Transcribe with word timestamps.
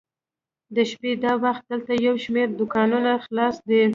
د 0.75 0.77
شپې 0.89 1.11
دا 1.23 1.33
وخت 1.45 1.63
دلته 1.71 1.93
یو 2.07 2.15
شمېر 2.23 2.47
دوکانونه 2.59 3.11
خلاص 3.25 3.55
دي. 3.69 3.81